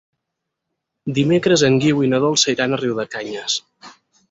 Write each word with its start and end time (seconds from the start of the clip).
Dimecres 1.17 1.65
en 1.69 1.77
Guim 1.85 2.03
i 2.07 2.11
na 2.15 2.21
Dolça 2.25 2.57
iran 2.57 2.75
a 2.79 2.83
Riudecanyes. 2.83 3.63